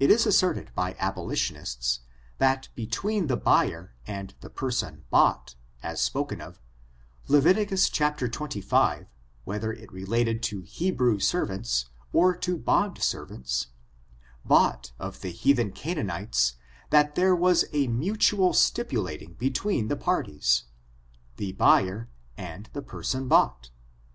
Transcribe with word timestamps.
It 0.00 0.10
is 0.10 0.24
asserted 0.24 0.70
by 0.74 0.96
abolitionists, 0.98 2.00
that 2.38 2.70
between 2.74 3.26
the 3.26 3.36
buyer 3.36 3.94
and 4.06 4.32
the 4.40 4.48
person 4.48 5.04
bought, 5.10 5.56
as 5.82 6.00
spoken 6.00 6.40
of, 6.40 6.58
Leviticus 7.28 7.90
XXV, 7.90 9.08
whether 9.44 9.74
it 9.74 9.92
related 9.92 10.42
to 10.44 10.62
Hebrew 10.62 11.18
servants, 11.20 11.84
or 12.14 12.34
to 12.38 12.56
bond 12.56 13.02
servants, 13.02 13.66
bought 14.42 14.92
of 14.98 15.20
the 15.20 15.32
heathen 15.32 15.70
Canaanites, 15.70 16.54
that 16.88 17.14
there 17.14 17.36
was 17.36 17.66
a 17.74 17.88
mutual 17.88 18.54
stipulating 18.54 19.34
between 19.34 19.88
the 19.88 19.96
parties— 19.96 20.64
tho 21.36 21.52
buyer 21.52 22.08
and 22.38 22.70
the 22.72 22.80
person 22.80 23.28
bought. 23.28 23.68